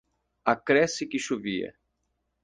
[0.53, 1.69] Acresce que chovia